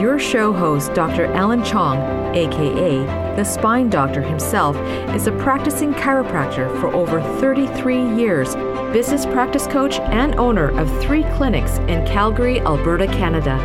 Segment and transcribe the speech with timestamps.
[0.00, 1.26] Your show host, Dr.
[1.26, 1.98] Alan Chong,
[2.34, 3.04] aka
[3.36, 4.76] the Spine Doctor himself,
[5.14, 8.56] is a practicing chiropractor for over 33 years,
[8.92, 13.56] business practice coach, and owner of three clinics in Calgary, Alberta, Canada.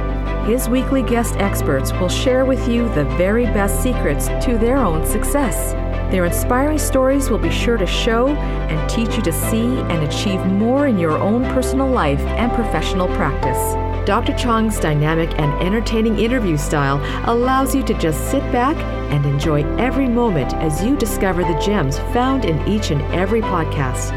[0.46, 5.06] His weekly guest experts will share with you the very best secrets to their own
[5.08, 5.74] success.
[6.12, 10.46] Their inspiring stories will be sure to show and teach you to see and achieve
[10.46, 13.89] more in your own personal life and professional practice.
[14.10, 14.36] Dr.
[14.36, 18.76] Chong's dynamic and entertaining interview style allows you to just sit back
[19.14, 24.10] and enjoy every moment as you discover the gems found in each and every podcast.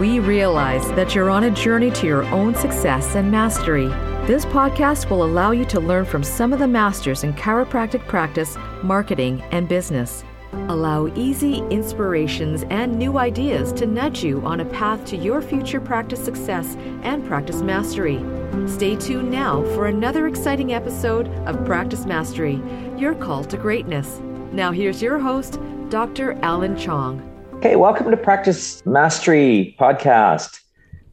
[0.00, 3.86] We realize that you're on a journey to your own success and mastery.
[4.26, 8.56] This podcast will allow you to learn from some of the masters in chiropractic practice,
[8.82, 10.24] marketing, and business.
[10.68, 15.80] Allow easy inspirations and new ideas to nudge you on a path to your future
[15.80, 18.18] practice success and practice mastery.
[18.66, 22.60] Stay tuned now for another exciting episode of Practice Mastery,
[22.98, 24.20] your call to greatness.
[24.52, 25.58] Now, here's your host,
[25.88, 26.34] Dr.
[26.42, 27.22] Alan Chong.
[27.54, 30.60] Okay, welcome to Practice Mastery Podcast.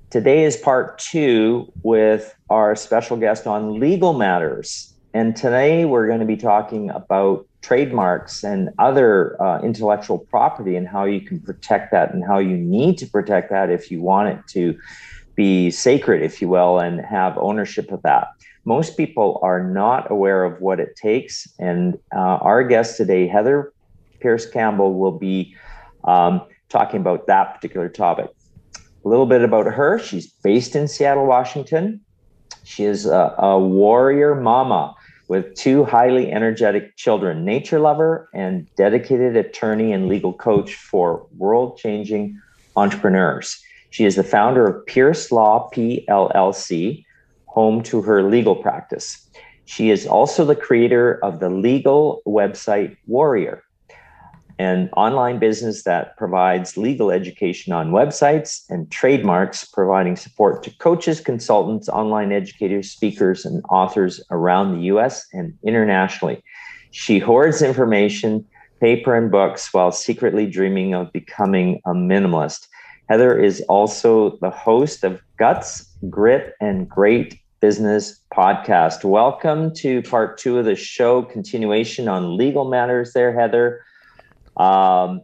[0.09, 4.93] Today is part two with our special guest on legal matters.
[5.13, 10.87] And today we're going to be talking about trademarks and other uh, intellectual property and
[10.87, 14.27] how you can protect that and how you need to protect that if you want
[14.29, 14.77] it to
[15.39, 18.27] be sacred, if you will, and have ownership of that.
[18.65, 21.47] Most people are not aware of what it takes.
[21.57, 23.71] And uh, our guest today, Heather
[24.19, 25.55] Pierce Campbell, will be
[26.03, 28.29] um, talking about that particular topic.
[29.05, 29.97] A little bit about her.
[29.97, 32.01] She's based in Seattle, Washington.
[32.65, 34.93] She is a, a warrior mama
[35.29, 41.77] with two highly energetic children, nature lover and dedicated attorney and legal coach for world
[41.77, 42.37] changing
[42.75, 43.63] entrepreneurs.
[43.89, 47.05] She is the founder of Pierce Law PLLC,
[47.45, 49.27] home to her legal practice.
[49.65, 53.63] She is also the creator of the legal website Warrior,
[54.57, 61.21] an online business that provides legal education on websites and trademarks, providing support to coaches,
[61.21, 66.43] consultants, online educators, speakers, and authors around the US and internationally.
[66.91, 68.45] She hoards information,
[68.81, 72.67] paper, and books while secretly dreaming of becoming a minimalist.
[73.09, 79.03] Heather is also the host of Guts, Grit, and Great Business podcast.
[79.03, 83.83] Welcome to part two of the show, continuation on legal matters there, Heather.
[84.57, 85.21] Um,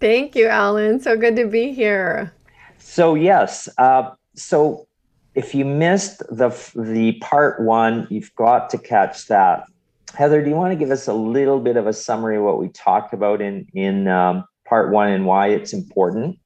[0.00, 0.98] Thank you, Alan.
[0.98, 2.34] So good to be here.
[2.78, 4.88] So yes, uh, so
[5.36, 9.62] if you missed the the part one, you've got to catch that.
[10.14, 12.58] Heather, do you want to give us a little bit of a summary of what
[12.58, 16.36] we talked about in in um, part one and why it's important?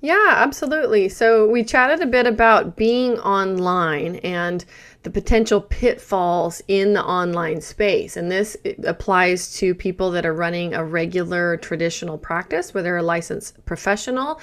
[0.00, 1.08] Yeah, absolutely.
[1.08, 4.64] So we chatted a bit about being online and
[5.04, 8.16] the potential pitfalls in the online space.
[8.16, 12.96] And this eh, applies to people that are running a regular traditional practice where they're
[12.96, 14.40] a licensed professional,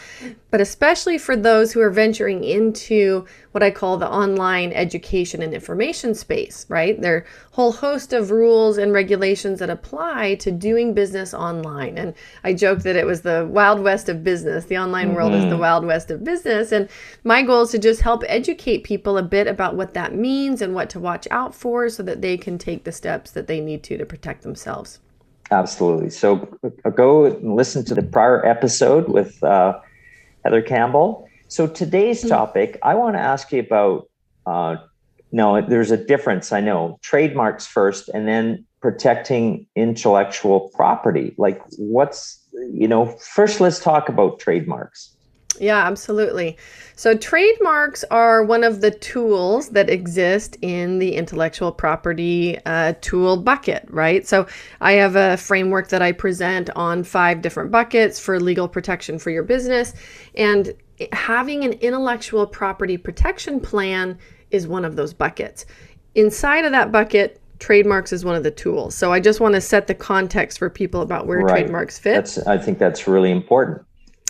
[0.51, 5.53] but especially for those who are venturing into what I call the online education and
[5.53, 6.97] information space, right?
[7.03, 11.99] A whole host of rules and regulations that apply to doing business online.
[11.99, 14.65] And I joke that it was the wild west of business.
[14.65, 15.15] The online mm-hmm.
[15.17, 15.59] world is the mm-hmm.
[15.59, 16.71] wild west of business.
[16.71, 16.89] And
[17.23, 20.73] my goal is to just help educate people a bit about what that means and
[20.73, 23.83] what to watch out for so that they can take the steps that they need
[23.83, 24.99] to to protect themselves.
[25.51, 26.09] Absolutely.
[26.09, 29.79] So uh, go and listen to the prior episode with uh,
[30.43, 31.29] Heather Campbell.
[31.49, 32.29] So today's mm-hmm.
[32.29, 34.09] topic, I want to ask you about.
[34.47, 34.77] Uh,
[35.33, 36.51] no, there's a difference.
[36.53, 41.33] I know trademarks first, and then protecting intellectual property.
[41.39, 42.39] Like, what's
[42.71, 43.07] you know?
[43.07, 45.15] First, let's talk about trademarks.
[45.59, 46.57] Yeah, absolutely.
[46.95, 53.37] So, trademarks are one of the tools that exist in the intellectual property uh, tool
[53.37, 54.27] bucket, right?
[54.27, 54.45] So,
[54.81, 59.31] I have a framework that I present on five different buckets for legal protection for
[59.31, 59.93] your business.
[60.35, 60.75] And
[61.11, 64.19] having an intellectual property protection plan
[64.53, 65.65] is one of those buckets.
[66.15, 68.95] Inside of that bucket, trademarks is one of the tools.
[68.95, 71.49] So, I just want to set the context for people about where right.
[71.49, 72.15] trademarks fit.
[72.15, 73.85] That's, I think that's really important.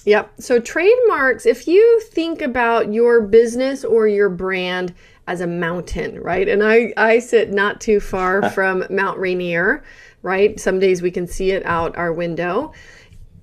[0.05, 0.33] Yep.
[0.39, 4.93] So trademarks, if you think about your business or your brand
[5.27, 6.47] as a mountain, right?
[6.47, 9.83] And I, I sit not too far from Mount Rainier,
[10.21, 10.59] right?
[10.59, 12.73] Some days we can see it out our window.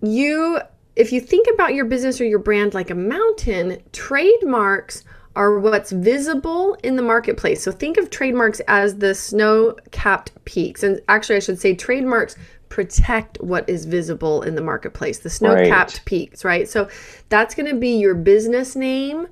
[0.02, 0.60] You,
[0.96, 5.04] if you think about your business or your brand like a mountain, trademarks
[5.40, 7.62] are what's visible in the marketplace.
[7.62, 10.82] So think of trademarks as the snow capped peaks.
[10.82, 12.36] And actually, I should say trademarks
[12.68, 16.02] protect what is visible in the marketplace, the snow capped right.
[16.04, 16.68] peaks, right?
[16.68, 16.90] So
[17.30, 19.28] that's going to be your business name,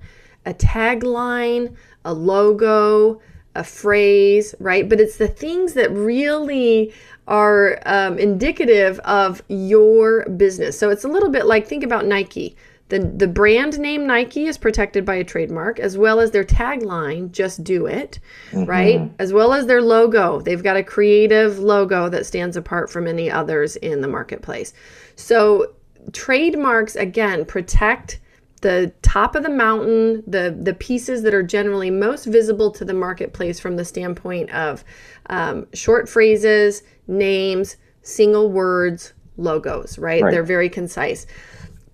[0.46, 1.76] a tagline,
[2.06, 3.20] a logo,
[3.54, 4.88] a phrase, right?
[4.88, 6.90] But it's the things that really
[7.26, 10.78] are um, indicative of your business.
[10.78, 12.56] So it's a little bit like think about Nike.
[12.88, 17.30] The, the brand name Nike is protected by a trademark, as well as their tagline,
[17.32, 18.18] just do it,
[18.50, 18.64] mm-hmm.
[18.64, 19.10] right?
[19.18, 20.40] As well as their logo.
[20.40, 24.72] They've got a creative logo that stands apart from any others in the marketplace.
[25.16, 25.74] So,
[26.12, 28.20] trademarks, again, protect
[28.60, 32.94] the top of the mountain, the the pieces that are generally most visible to the
[32.94, 34.84] marketplace from the standpoint of
[35.30, 39.98] um, short phrases, names, single words, logos.
[39.98, 40.22] Right?
[40.22, 40.30] right?
[40.30, 41.26] They're very concise.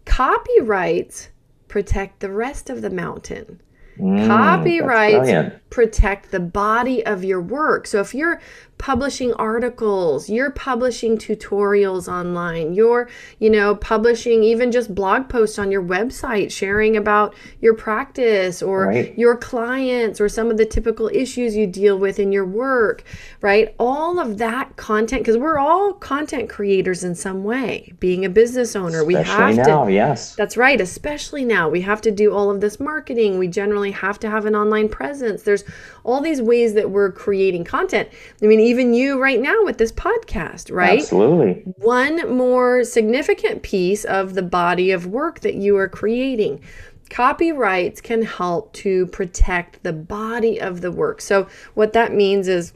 [0.05, 1.29] Copyrights
[1.69, 3.61] protect the rest of the mountain.
[3.99, 7.87] Mm, Copyrights protect the body of your work.
[7.87, 8.41] So if you're
[8.85, 13.09] publishing articles, you're publishing tutorials online, you're,
[13.39, 18.89] you know, publishing even just blog posts on your website sharing about your practice or
[18.89, 19.19] right.
[19.19, 23.03] your clients or some of the typical issues you deal with in your work,
[23.41, 23.75] right?
[23.79, 27.91] All of that content because we're all content creators in some way.
[28.01, 30.35] Being a business owner, especially we have now, to yes.
[30.35, 31.71] That's right, especially now.
[31.71, 33.39] We have to do all of this marketing.
[33.39, 35.43] We generally have to have an online presence.
[35.43, 35.65] There's
[36.05, 38.11] all these ways that we're creating content.
[38.43, 40.99] I mean, even you right now with this podcast, right?
[40.99, 41.63] Absolutely.
[41.77, 46.61] One more significant piece of the body of work that you are creating.
[47.09, 51.21] Copyrights can help to protect the body of the work.
[51.21, 52.73] So, what that means is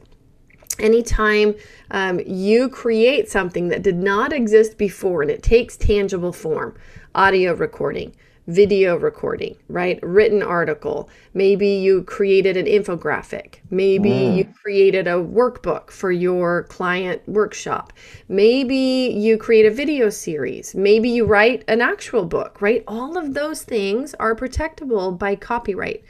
[0.79, 1.55] anytime
[1.91, 6.77] um, you create something that did not exist before and it takes tangible form,
[7.13, 8.15] audio recording,
[8.49, 9.99] video recording, right?
[10.01, 11.07] Written article.
[11.33, 13.59] Maybe you created an infographic.
[13.69, 14.37] Maybe mm.
[14.37, 17.93] you created a workbook for your client workshop.
[18.27, 20.73] Maybe you create a video series.
[20.73, 22.83] Maybe you write an actual book, right?
[22.87, 26.03] All of those things are protectable by copyright.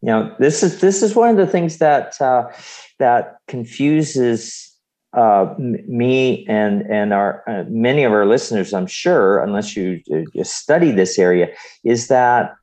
[0.00, 2.52] You know, this is this is one of the things that uh,
[2.98, 4.73] that confuses
[5.14, 10.44] uh, me and and our uh, many of our listeners, I'm sure, unless you, you
[10.44, 11.48] study this area,
[11.84, 12.56] is that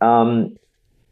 [0.00, 0.56] um,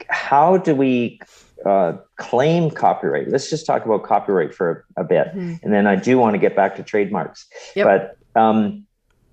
[0.09, 1.21] how do we
[1.67, 3.29] uh, claim copyright?
[3.29, 5.55] Let's just talk about copyright for a, a bit, mm-hmm.
[5.62, 7.47] and then I do want to get back to trademarks.
[7.76, 8.17] Yep.
[8.35, 8.87] But um,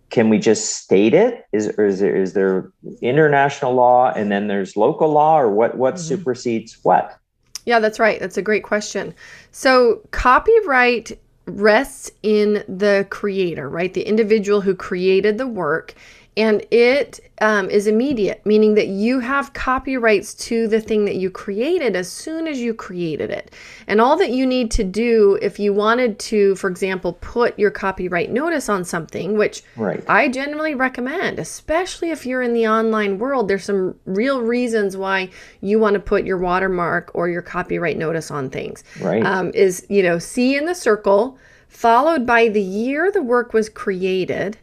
[0.10, 1.46] can we just state it?
[1.54, 2.72] Is or is there is there
[3.02, 6.04] international law and then there's local law, or what what mm-hmm.
[6.04, 7.18] supersedes what?
[7.66, 8.20] Yeah, that's right.
[8.20, 9.14] That's a great question.
[9.52, 13.94] So copyright rests in the creator, right?
[13.94, 15.96] The individual who created the work.
[16.38, 21.32] And it um, is immediate, meaning that you have copyrights to the thing that you
[21.32, 23.52] created as soon as you created it.
[23.88, 27.72] And all that you need to do, if you wanted to, for example, put your
[27.72, 30.04] copyright notice on something, which right.
[30.08, 35.32] I generally recommend, especially if you're in the online world, there's some real reasons why
[35.62, 38.84] you want to put your watermark or your copyright notice on things.
[39.02, 39.26] Right.
[39.26, 43.70] Um, is, you know, see in the circle, followed by the year the work was
[43.70, 44.60] created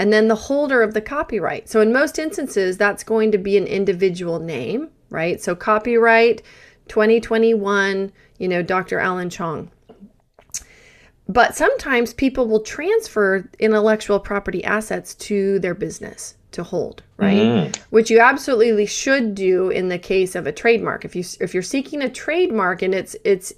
[0.00, 1.68] and then the holder of the copyright.
[1.68, 5.38] So in most instances, that's going to be an individual name, right?
[5.42, 6.40] So copyright
[6.88, 8.98] 2021, you know, Dr.
[8.98, 9.70] Alan Chong.
[11.28, 17.36] But sometimes people will transfer intellectual property assets to their business to hold, right?
[17.36, 17.76] Mm.
[17.90, 21.04] Which you absolutely should do in the case of a trademark.
[21.04, 23.52] If you if you're seeking a trademark and it's it's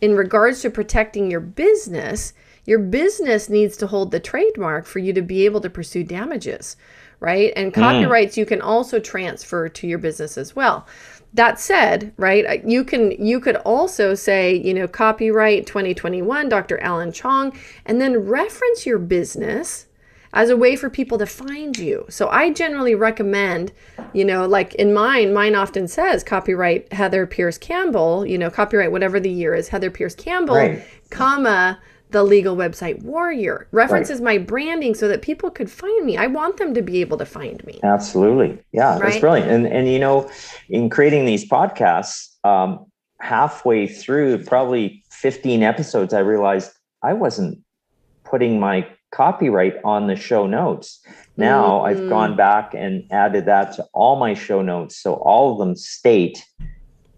[0.00, 2.34] in regards to protecting your business,
[2.66, 6.76] your business needs to hold the trademark for you to be able to pursue damages,
[7.20, 7.52] right?
[7.56, 7.74] And mm.
[7.74, 8.38] copyrights mm.
[8.38, 10.86] you can also transfer to your business as well.
[11.34, 16.78] That said, right, you can you could also say, you know, copyright 2021 Dr.
[16.78, 19.86] Alan Chong and then reference your business
[20.34, 22.04] as a way for people to find you.
[22.08, 23.72] So I generally recommend,
[24.12, 28.92] you know, like in mine, mine often says copyright Heather Pierce Campbell, you know, copyright
[28.92, 30.84] whatever the year is Heather Pierce Campbell, right.
[31.10, 31.80] comma
[32.14, 34.38] the legal website warrior references right.
[34.38, 37.26] my branding so that people could find me i want them to be able to
[37.26, 39.02] find me absolutely yeah right?
[39.02, 40.30] that's brilliant and and you know
[40.68, 42.86] in creating these podcasts um,
[43.20, 46.70] halfway through probably 15 episodes i realized
[47.02, 47.58] i wasn't
[48.22, 51.04] putting my copyright on the show notes
[51.36, 51.86] now mm-hmm.
[51.86, 55.74] i've gone back and added that to all my show notes so all of them
[55.74, 56.46] state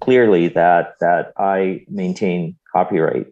[0.00, 3.26] clearly that that i maintain copyright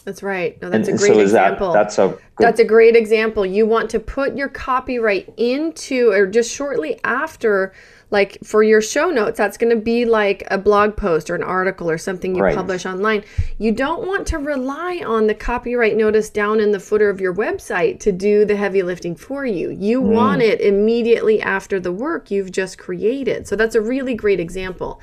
[0.00, 0.60] that's right.
[0.60, 1.72] No, that's and, a great so example.
[1.72, 2.18] That, that's a good...
[2.38, 3.44] that's a great example.
[3.44, 7.72] You want to put your copyright into or just shortly after
[8.10, 11.42] like for your show notes that's going to be like a blog post or an
[11.42, 12.56] article or something you right.
[12.56, 13.24] publish online
[13.58, 17.34] you don't want to rely on the copyright notice down in the footer of your
[17.34, 20.06] website to do the heavy lifting for you you mm.
[20.06, 25.00] want it immediately after the work you've just created so that's a really great example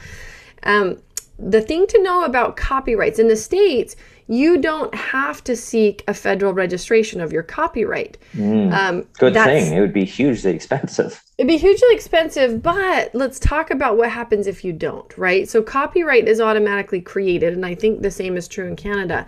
[0.64, 0.98] um,
[1.40, 3.96] the thing to know about copyrights in the states
[4.28, 8.18] you don't have to seek a federal registration of your copyright.
[8.34, 9.74] Mm, um, good thing.
[9.74, 11.24] It would be hugely expensive.
[11.38, 15.48] It'd be hugely expensive, but let's talk about what happens if you don't, right?
[15.48, 19.26] So, copyright is automatically created, and I think the same is true in Canada.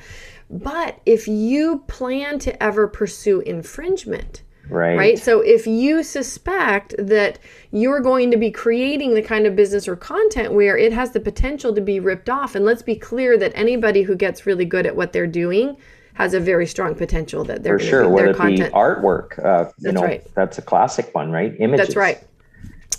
[0.50, 4.98] But if you plan to ever pursue infringement, Right.
[4.98, 5.20] Right.
[5.20, 7.40] So if you suspect that
[7.72, 11.20] you're going to be creating the kind of business or content where it has the
[11.20, 14.86] potential to be ripped off, and let's be clear that anybody who gets really good
[14.86, 15.76] at what they're doing
[16.14, 18.10] has a very strong potential that they're for sure.
[18.10, 20.36] Whether it be artwork, uh, you that's know, right.
[20.36, 21.56] that's a classic one, right?
[21.60, 21.88] Images.
[21.88, 22.24] That's right.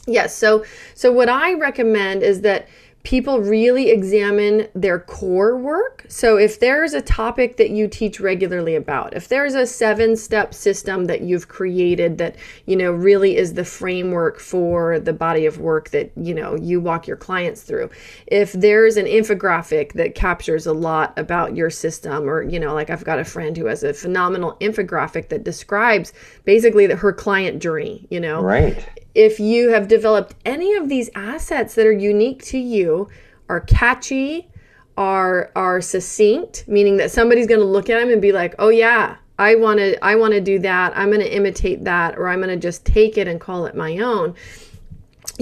[0.06, 0.34] Yes.
[0.34, 2.68] So so what I recommend is that
[3.02, 6.04] people really examine their core work.
[6.08, 10.52] So, if there's a topic that you teach regularly about, if there's a seven step
[10.52, 15.58] system that you've created that, you know, really is the framework for the body of
[15.58, 17.88] work that, you know, you walk your clients through,
[18.26, 22.90] if there's an infographic that captures a lot about your system, or, you know, like
[22.90, 26.12] I've got a friend who has a phenomenal infographic that describes
[26.44, 31.10] basically the, her client journey, you know, right if you have developed any of these
[31.14, 33.08] assets that are unique to you,
[33.48, 34.48] are catchy,
[34.96, 38.68] are are succinct, meaning that somebody's going to look at them and be like, "Oh
[38.68, 40.92] yeah, I want to I want to do that.
[40.96, 43.74] I'm going to imitate that or I'm going to just take it and call it
[43.74, 44.34] my own."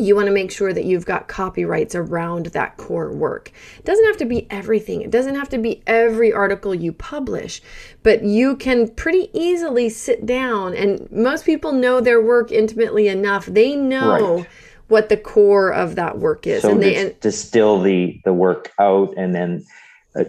[0.00, 3.52] You want to make sure that you've got copyrights around that core work.
[3.78, 7.62] It doesn't have to be everything, it doesn't have to be every article you publish,
[8.02, 13.46] but you can pretty easily sit down and most people know their work intimately enough.
[13.46, 14.38] They know.
[14.38, 14.46] Right.
[14.88, 18.72] What the core of that work is, so and they and, distill the the work
[18.78, 19.66] out, and then
[20.16, 20.24] uh,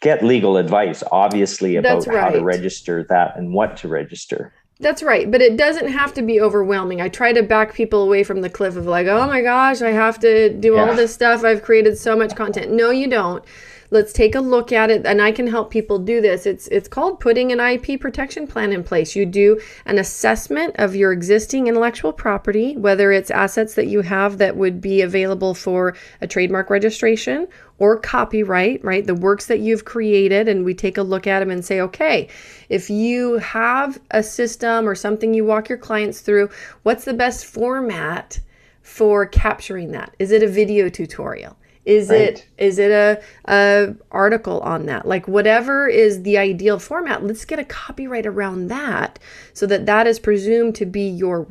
[0.00, 2.20] get legal advice, obviously, about right.
[2.20, 4.54] how to register that and what to register.
[4.78, 7.00] That's right, but it doesn't have to be overwhelming.
[7.00, 9.90] I try to back people away from the cliff of like, oh my gosh, I
[9.90, 10.84] have to do yeah.
[10.84, 11.44] all this stuff.
[11.44, 12.72] I've created so much content.
[12.72, 13.42] No, you don't
[13.90, 16.88] let's take a look at it and i can help people do this it's it's
[16.88, 21.66] called putting an ip protection plan in place you do an assessment of your existing
[21.66, 26.70] intellectual property whether it's assets that you have that would be available for a trademark
[26.70, 27.46] registration
[27.78, 31.50] or copyright right the works that you've created and we take a look at them
[31.50, 32.28] and say okay
[32.68, 36.48] if you have a system or something you walk your clients through
[36.82, 38.40] what's the best format
[38.82, 41.56] for capturing that is it a video tutorial
[41.86, 42.20] is right.
[42.20, 45.06] it is it a, a article on that?
[45.06, 49.20] Like whatever is the ideal format, let's get a copyright around that
[49.54, 51.46] so that that is presumed to be your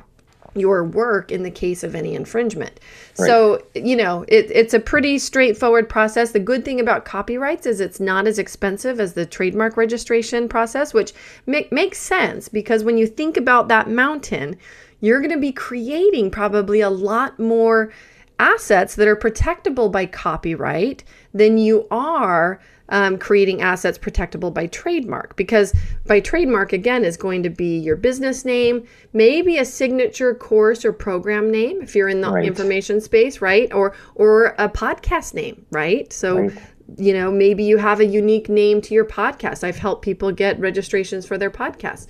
[0.56, 2.80] your work in the case of any infringement.
[3.20, 3.28] Right.
[3.28, 6.32] So, you know, it, it's a pretty straightforward process.
[6.32, 10.94] The good thing about copyrights is it's not as expensive as the trademark registration process,
[10.94, 11.14] which
[11.46, 14.58] make, makes sense because when you think about that mountain,
[15.02, 17.92] you're going to be creating probably a lot more
[18.40, 25.36] assets that are protectable by copyright than you are um, creating assets protectable by trademark.
[25.36, 25.74] Because
[26.06, 30.94] by trademark again is going to be your business name maybe a signature course or
[30.94, 32.46] program name if you're in the right.
[32.46, 33.74] information space right?
[33.74, 36.12] Or or a podcast name right?
[36.12, 36.58] So right.
[36.98, 39.64] you know maybe you have a unique name to your podcast.
[39.64, 42.08] I've helped people get registrations for their podcasts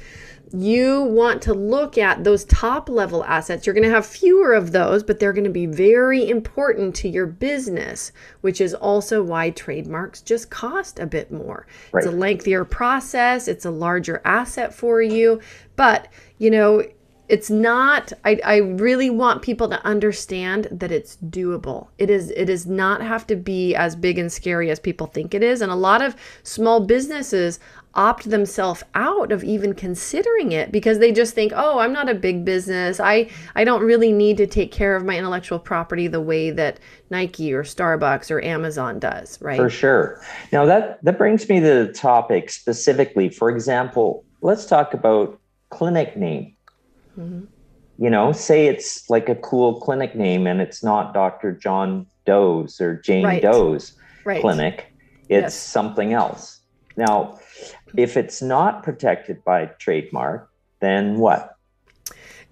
[0.61, 3.65] you want to look at those top level assets.
[3.65, 7.09] You're going to have fewer of those, but they're going to be very important to
[7.09, 11.67] your business, which is also why trademarks just cost a bit more.
[11.91, 12.03] Right.
[12.03, 15.41] It's a lengthier process, it's a larger asset for you,
[15.75, 16.07] but
[16.37, 16.83] you know,
[17.27, 22.45] it's not I, I really want people to understand that it's doable it is it
[22.45, 25.71] does not have to be as big and scary as people think it is and
[25.71, 27.59] a lot of small businesses
[27.95, 32.13] opt themselves out of even considering it because they just think oh i'm not a
[32.13, 36.19] big business i i don't really need to take care of my intellectual property the
[36.19, 40.21] way that nike or starbucks or amazon does right for sure
[40.51, 46.17] now that that brings me to the topic specifically for example let's talk about clinic
[46.17, 46.53] name
[47.17, 47.45] mm-hmm.
[47.97, 52.81] you know say it's like a cool clinic name and it's not dr john doe's
[52.81, 53.41] or jane right.
[53.41, 53.93] doe's
[54.25, 54.41] right.
[54.41, 54.91] clinic
[55.29, 55.55] it's yes.
[55.55, 56.59] something else
[56.97, 57.39] now
[57.97, 61.57] if it's not protected by trademark, then what?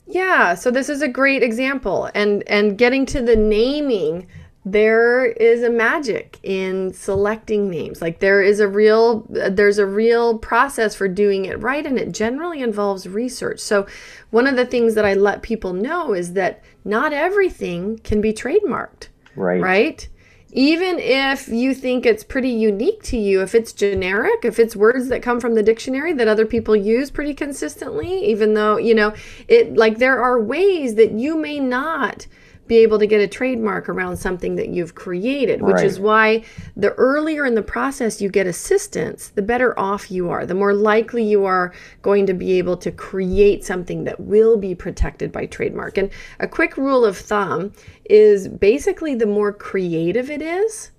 [0.05, 2.09] Yeah, so this is a great example.
[2.13, 4.27] And and getting to the naming,
[4.65, 8.01] there is a magic in selecting names.
[8.01, 12.11] Like there is a real there's a real process for doing it right and it
[12.11, 13.59] generally involves research.
[13.59, 13.87] So
[14.31, 18.33] one of the things that I let people know is that not everything can be
[18.33, 19.07] trademarked.
[19.35, 19.61] Right.
[19.61, 20.09] Right?
[20.53, 25.09] Even if you think it's pretty unique to you, if it's generic, if it's words
[25.09, 29.13] that come from the dictionary that other people use pretty consistently, even though, you know,
[29.47, 32.27] it like there are ways that you may not
[32.67, 35.85] be able to get a trademark around something that you've created, which Right.
[35.85, 36.43] is why
[36.77, 40.45] the earlier in the process you get assistance, the better off you are.
[40.45, 44.75] The more likely you are going to be able to create something that will be
[44.75, 45.97] protected by trademark.
[45.97, 47.73] And a quick rule of thumb
[48.09, 50.91] is basically the more creative it is,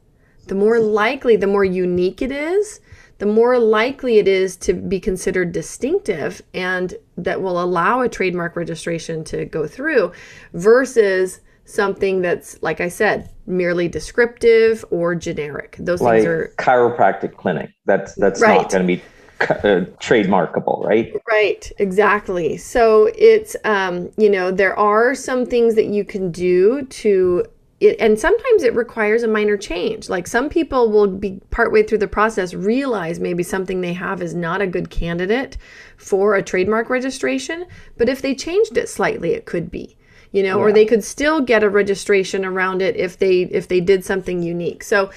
[0.48, 2.80] the more likely, the more unique it is,
[3.18, 8.56] the more likely it is to be considered distinctive and that will allow a trademark
[8.56, 10.12] registration to go through
[10.52, 15.76] versus something that's, like I said, merely descriptive or generic.
[15.78, 17.70] Those like things are chiropractic clinic.
[17.86, 18.56] That's that's Right.
[18.56, 19.02] not going to be
[19.40, 21.14] uh, trademarkable, right?
[21.30, 22.56] Right, exactly.
[22.56, 27.44] So it's um, you know, there are some things that you can do to
[27.80, 30.08] it, and sometimes it requires a minor change.
[30.08, 34.34] Like some people will be partway through the process realize maybe something they have is
[34.34, 35.56] not a good candidate
[35.96, 37.66] for a trademark registration,
[37.98, 39.96] but if they changed it slightly, it could be.
[40.34, 43.80] You know, or they could still get a registration around it if they if they
[43.80, 44.82] did something unique.
[44.82, 45.10] So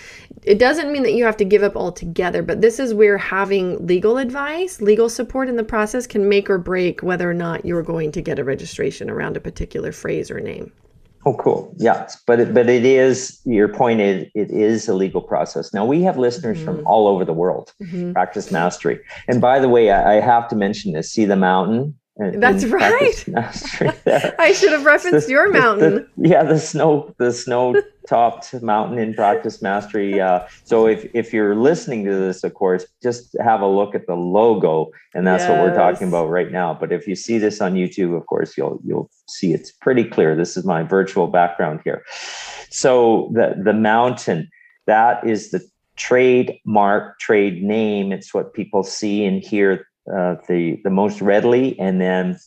[0.43, 3.86] it doesn't mean that you have to give up altogether, but this is where having
[3.88, 7.81] legal advice, legal support in the process can make or break whether or not you're
[7.81, 10.71] going to get a registration around a particular phrase or name.
[11.25, 11.74] Oh, cool.
[11.77, 14.00] Yeah, but it, but it is your point.
[14.00, 15.74] Is it is a legal process.
[15.74, 17.74] Now we have listeners from all over the world.
[17.81, 18.13] Mhm.
[18.13, 21.12] Practice Mastery, and by the way, I, I have to mention this.
[21.12, 21.95] See the mountain.
[22.19, 22.97] In- That's in right.
[23.00, 24.36] Practice Mastery there.
[24.39, 26.07] I should have referenced The- your mountain.
[26.17, 27.75] the- yeah, the snow, the snow
[28.07, 30.19] topped mountain in practice mastery.
[30.21, 34.07] Uh, so if if you're listening to this, of course, just have a look at
[34.07, 36.74] the logo, and that's what we're talking about right now.
[36.74, 40.36] But if you see this on YouTube, of course, you'll you'll see it's pretty clear.
[40.36, 42.03] This is my virtual background here.
[42.69, 44.50] So the the mountain
[44.86, 45.62] that is the
[45.97, 48.12] trademark trade name.
[48.12, 52.39] It's what people see and hear uh, the the most readily, and then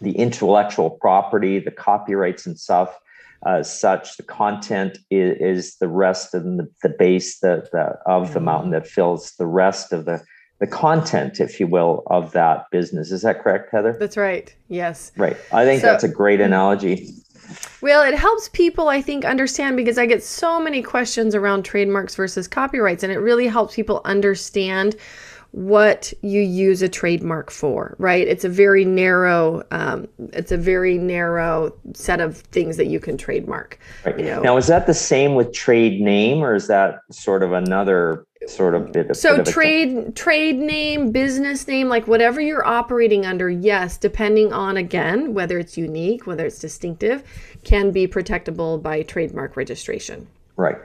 [0.00, 2.98] the intellectual property, the copyrights and stuff.
[3.46, 8.32] Uh, such the content is, is the rest of the, the base the, the, of
[8.32, 10.24] the mountain that fills the rest of the
[10.60, 13.10] the content, if you will, of that business.
[13.10, 13.96] Is that correct, Heather?
[13.98, 14.54] That's right.
[14.68, 15.12] Yes.
[15.16, 15.36] Right.
[15.52, 17.10] I think So- that's a great analogy.
[17.82, 22.14] Well, it helps people, I think, understand because I get so many questions around trademarks
[22.14, 24.96] versus copyrights, and it really helps people understand
[25.54, 28.26] what you use a trademark for, right?
[28.26, 33.16] It's a very narrow, um, it's a very narrow set of things that you can
[33.16, 33.78] trademark.
[34.04, 34.18] Right.
[34.18, 34.40] You know.
[34.42, 38.74] Now, is that the same with trade name, or is that sort of another sort
[38.74, 42.66] of bit of So bit of a- trade trade name, business name, like whatever you're
[42.66, 47.22] operating under, yes, depending on again whether it's unique, whether it's distinctive,
[47.62, 50.26] can be protectable by trademark registration.
[50.56, 50.76] right?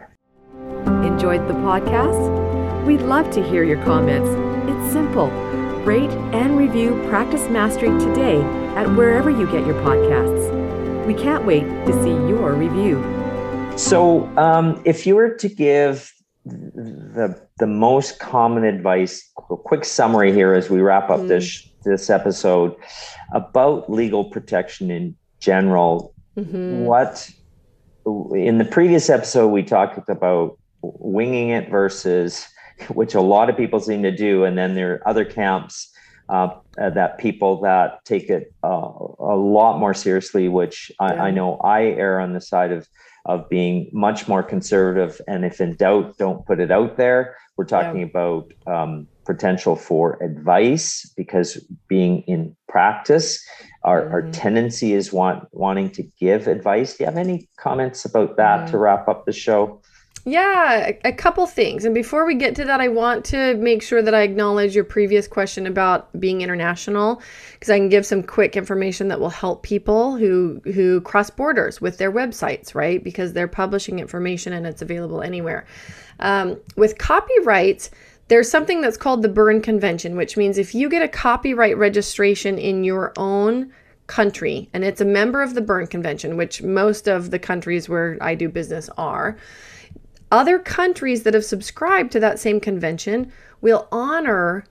[1.04, 2.86] Enjoyed the podcast?
[2.86, 4.30] We'd love to hear your comments.
[4.92, 5.28] Simple.
[5.86, 8.42] Rate and review Practice Mastery today
[8.76, 11.06] at wherever you get your podcasts.
[11.06, 12.98] We can't wait to see your review.
[13.78, 16.12] So, um, if you were to give
[16.46, 22.10] the the most common advice, a quick summary here as we wrap up this this
[22.10, 22.76] episode
[23.34, 26.86] about legal protection in general, Mhm.
[26.86, 27.30] what
[28.34, 32.48] in the previous episode we talked about winging it versus
[32.90, 35.92] which a lot of people seem to do and then there are other camps
[36.30, 41.32] uh, uh, that people that take it uh, a lot more seriously which I, I
[41.32, 42.88] know i err on the side of
[43.26, 47.36] of being much more conservative and if in doubt don't put it out there.
[47.58, 53.46] We're talking about um, potential for advice because being in practice
[53.84, 54.32] our, our Mhm.
[54.34, 56.98] tendency is want wanting to give advice.
[56.98, 59.79] Do you have any comments about that to wrap up the show
[60.30, 61.86] Yeah, a, couple things.
[61.86, 64.84] And before we get to that, I want to make sure that I acknowledge your
[64.84, 67.20] previous question about being international
[67.54, 71.82] because I can give some quick information that will help people who who cross borders
[71.82, 73.04] with their websites, right?
[73.04, 75.66] Because they're publishing information and it's available anywhere.
[76.20, 77.90] Um, with copyrights,
[78.28, 82.60] there's something that's called the Berne Convention, which means if you get a copyright registration
[82.60, 83.74] in your own
[84.06, 88.16] country and it's a member of the Berne Convention, which most of the countries where
[88.22, 89.36] I do business are,
[90.32, 94.66] other countries that have subscribed to that same convention will honor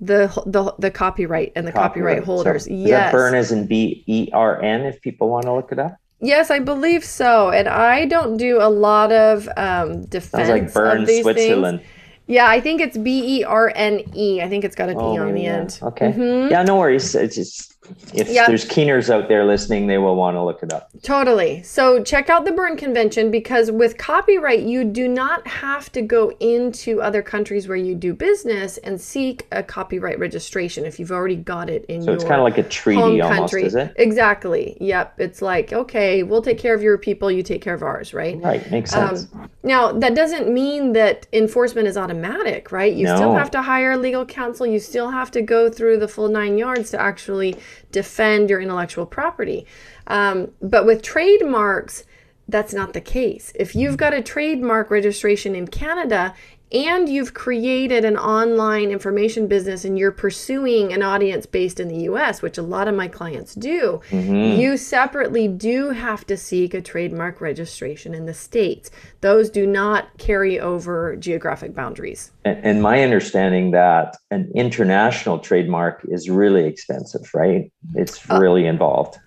[0.00, 2.64] the the, the copyright and the copyright, holders.
[2.64, 3.12] So, is yes.
[3.12, 5.96] burn as in B E R N if people want to look it up?
[6.20, 7.50] Yes, I believe so.
[7.50, 11.80] And I don't do a lot of um, defense Sounds like Bern, of these Switzerland.
[11.80, 11.90] things.
[12.26, 14.40] Yeah, I think it's B E R N E.
[14.40, 15.56] I think it's got an E on the yeah.
[15.56, 15.78] end.
[15.82, 16.12] Okay.
[16.12, 16.50] Mhm.
[16.50, 17.14] Yeah, no worries.
[17.14, 17.74] It's just
[18.14, 18.46] if Yep.
[18.48, 20.90] there's keeners out there listening, they will want to look it up.
[21.02, 21.62] Totally.
[21.62, 26.32] So check out the Berne Convention because with copyright, you do not have to go
[26.40, 31.36] into other countries where you do business and seek a copyright registration if you've already
[31.36, 33.64] got it in So your So it's kind of like a treaty almost, country.
[33.64, 33.92] is it?
[33.96, 34.76] Exactly.
[34.80, 35.14] Yep.
[35.18, 38.40] It's like, okay, we'll take care of your people, you take care of ours, right?
[38.42, 39.26] Right, makes sense.
[39.34, 42.92] Um, now, that doesn't mean that enforcement is automatic, right?
[42.92, 44.66] You still have to hire legal counsel.
[44.66, 47.56] You still have to go through the full nine yards to actually
[47.90, 49.66] defend your intellectual property.
[50.06, 52.04] Um, but with trademarks,
[52.48, 53.52] that's not the case.
[53.54, 56.34] If you've got a trademark registration in Canada
[56.72, 62.02] and you've created an online information business and you're pursuing an audience based in the
[62.10, 64.60] US, which a lot of my clients do, Mm-hmm.
[64.60, 68.90] you separately do have to seek a trademark registration in the States.
[69.20, 72.30] Those do not carry over geographic boundaries.
[72.44, 77.70] And, and my understanding that an international trademark is really expensive, right?
[77.94, 79.18] It's Uh, really involved.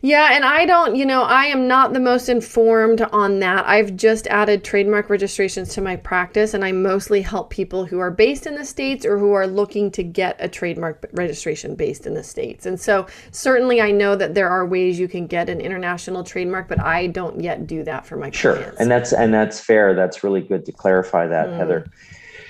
[0.00, 3.66] Yeah, and I don't, you know, I am not the most informed on that.
[3.66, 8.10] I've just added trademark registrations to my practice, and I mostly help people who are
[8.10, 12.14] based in the States or who are looking to get a trademark registration based in
[12.14, 12.64] the States.
[12.64, 16.68] And so, certainly, I know that there are ways you can get an international trademark,
[16.68, 18.64] but I don't yet do that for my Sure, clients.
[18.64, 18.74] Sure.
[18.78, 19.94] And that's and that's fair.
[19.94, 21.56] That's really good to clarify that, Mm.
[21.56, 21.86] Heather.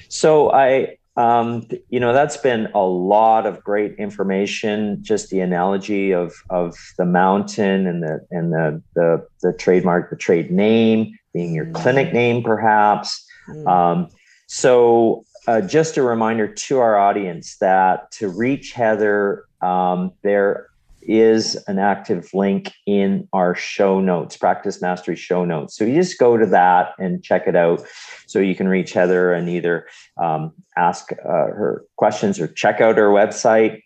[0.09, 4.99] So I, um, you know, that's been a lot of great information.
[5.03, 10.17] Just the analogy of of the mountain and the and the the, the trademark, the
[10.17, 11.75] trade name being your Mm.
[11.75, 13.27] clinic name, perhaps.
[13.49, 13.67] Mm.
[13.67, 14.09] Um,
[14.47, 20.68] so, uh, just a reminder to our audience that to reach Heather, um, there
[21.09, 25.77] is an active link in our show notes, Practice Mastery show notes.
[25.77, 27.83] So, you just go to that and check it out.
[28.27, 29.89] So, you can reach Heather and either
[30.23, 33.81] um, ask uh, her questions or check out her website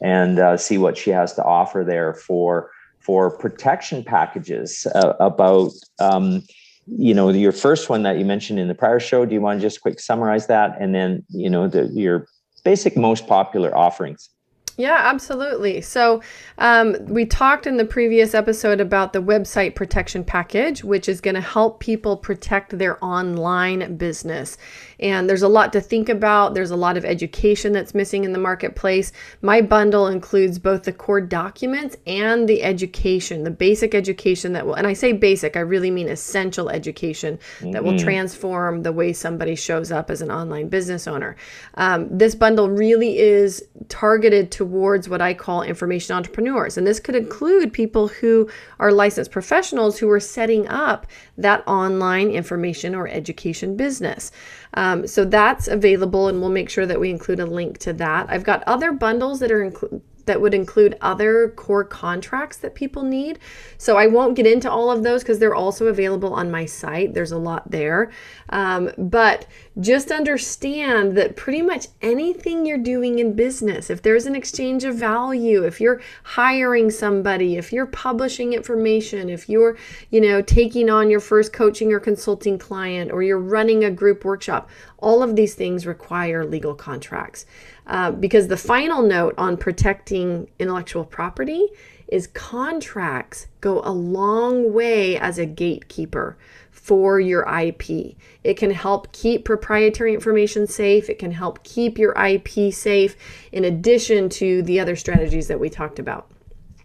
[0.00, 5.72] and uh, see what she has to offer there for for protection packages uh, about
[5.98, 6.42] um,
[6.86, 9.60] you know your first one that you mentioned in the prior show do you want
[9.60, 12.26] to just quick summarize that and then you know the, your
[12.64, 14.30] basic most popular offerings
[14.78, 15.80] Yeah, absolutely.
[15.80, 16.22] So,
[16.56, 21.34] um, we talked in the previous episode about the website protection package, which is going
[21.34, 24.56] to help people protect their online business.
[25.00, 26.54] And there's a lot to think about.
[26.54, 29.12] There's a lot of education that's missing in the marketplace.
[29.42, 34.74] My bundle includes both the core documents and the education, the basic education that will,
[34.74, 39.56] and I say basic, I really mean essential education that will transform the way somebody
[39.56, 41.36] shows up as an online business owner.
[41.74, 46.76] Um, this bundle really is targeted towards what I call information entrepreneurs.
[46.76, 51.06] And this could include people who are licensed professionals who are setting up
[51.38, 54.30] that online information or education business.
[54.74, 58.26] Um, so that's available, and we'll make sure that we include a link to that.
[58.28, 63.02] I've got other bundles that are included that would include other core contracts that people
[63.02, 63.40] need.
[63.76, 67.14] So I won't get into all of those because they're also available on my site.
[67.14, 68.12] There's a lot there.
[68.50, 69.46] Um, but
[69.80, 74.94] just understand that pretty much anything you're doing in business, if there's an exchange of
[74.94, 79.76] value, if you're hiring somebody, if you're publishing information, if you're,
[80.10, 84.24] you know, taking on your first coaching or consulting client, or you're running a group
[84.24, 87.46] workshop, all of these things require legal contracts.
[87.88, 91.66] Uh, because the final note on protecting intellectual property
[92.08, 96.36] is contracts go a long way as a gatekeeper
[96.70, 98.14] for your IP.
[98.44, 103.16] It can help keep proprietary information safe, it can help keep your IP safe,
[103.52, 106.30] in addition to the other strategies that we talked about.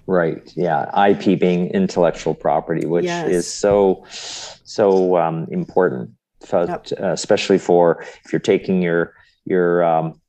[0.07, 3.29] right yeah ip being intellectual property which Yes.
[3.29, 6.09] is so so um, important
[6.45, 6.87] for, Yep.
[7.01, 9.13] uh, especially for if you're taking your
[9.45, 10.19] your um,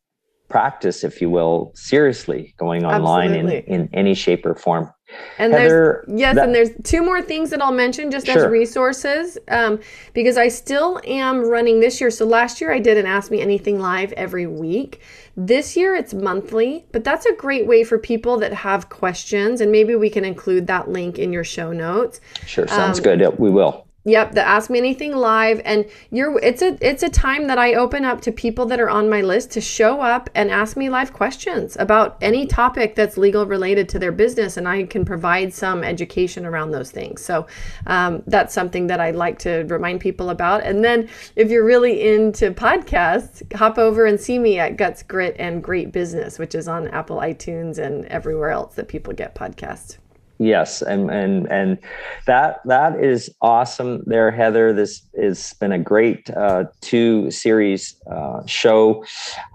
[0.48, 3.74] practice if you will seriously going online in, Absolutely.
[3.74, 4.90] in any shape or form
[5.38, 8.46] And Heather, there's yes, that- and there's two more things that I'll mention just as
[8.46, 9.80] resources, um,
[10.12, 12.10] because I still am running this year.
[12.10, 15.00] So last year I did an Ask Me Anything live every week.
[15.36, 19.72] This year it's monthly, but that's a great way for people that have questions, and
[19.72, 22.20] maybe we can include that link in your show notes.
[22.46, 26.38] sure sounds Um, good Yeah, we will Yep, the Ask Me Anything live, and you're
[26.40, 29.22] it's a it's a time that I open up to people that are on my
[29.22, 33.88] list to show up and ask me live questions about any topic that's legal related
[33.90, 37.24] to their business, and I can provide some education around those things.
[37.24, 37.46] So
[37.86, 40.62] um, that's something that I like to remind people about.
[40.64, 45.34] And then if you're really into podcasts, hop over and see me at Guts Grit
[45.38, 49.96] and Great Business, which is on Apple iTunes and everywhere else that people get podcasts.
[50.38, 51.78] Yes, and and and
[52.26, 54.72] that that is awesome there, Heather.
[54.72, 59.04] This has been a great uh, two series uh, show.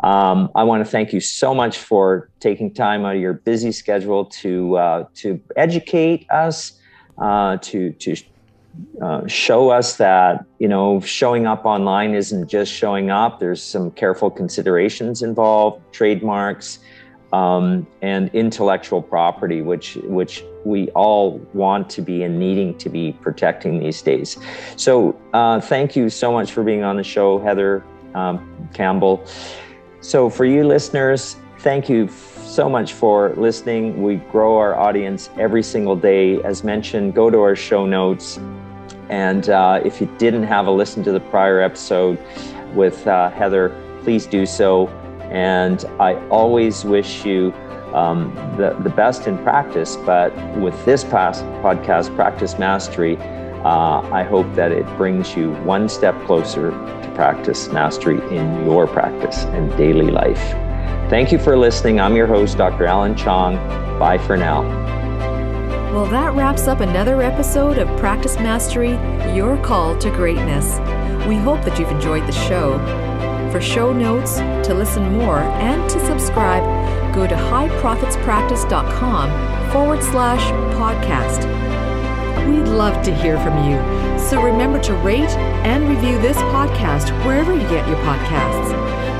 [0.03, 3.73] Um, I want to thank you so much for taking time out of your busy
[3.73, 6.79] schedule to uh, to educate us,
[7.17, 8.15] uh, to to
[9.01, 13.41] uh, show us that you know showing up online isn't just showing up.
[13.41, 16.79] There's some careful considerations involved, trademarks
[17.33, 23.13] um, and intellectual property, which which we all want to be and needing to be
[23.21, 24.37] protecting these days.
[24.75, 27.83] So, uh, thank you so much for being on the show, Heather
[28.15, 29.25] um, Campbell.
[30.01, 34.01] So, for you listeners, thank you so much for listening.
[34.01, 36.41] We grow our audience every single day.
[36.43, 38.39] As mentioned, go to our show notes.
[39.09, 42.19] And uh, if you didn't have a listen to the prior episode
[42.75, 44.87] with uh, Heather, please do so.
[45.29, 47.53] And I always wish you
[47.93, 49.95] um, the, the best in practice.
[49.97, 53.17] But with this past podcast, Practice Mastery,
[53.63, 58.87] uh, I hope that it brings you one step closer to practice mastery in your
[58.87, 60.39] practice and daily life.
[61.09, 61.99] Thank you for listening.
[61.99, 62.85] I'm your host, Dr.
[62.85, 63.55] Alan Chong.
[63.99, 64.61] Bye for now.
[65.91, 68.91] Well, that wraps up another episode of Practice Mastery
[69.35, 70.77] Your Call to Greatness.
[71.27, 72.77] We hope that you've enjoyed the show.
[73.51, 76.63] For show notes, to listen more, and to subscribe,
[77.15, 81.47] go to highprofitspractice.com forward slash podcast.
[82.47, 83.77] We'd love to hear from you,
[84.19, 85.35] so remember to rate
[85.65, 88.69] and review this podcast wherever you get your podcasts.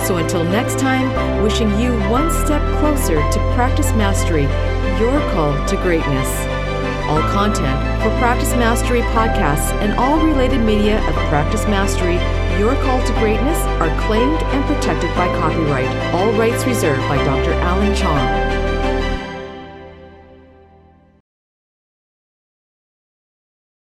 [0.05, 1.09] So until next time,
[1.41, 4.43] wishing you one step closer to practice mastery,
[4.99, 6.29] your call to greatness.
[7.09, 12.19] All content for Practice Mastery podcasts and all related media of Practice Mastery
[12.59, 17.53] your Call to Greatness are claimed and protected by copyright, all rights reserved by Dr.
[17.53, 18.68] Alan Chong.